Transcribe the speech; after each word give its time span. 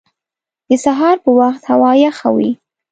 د 0.69 0.71
سهار 0.85 1.17
په 1.23 1.29
وخت 1.39 1.61
هوا 1.71 1.91
یخه 2.05 2.29
وي 2.35 2.51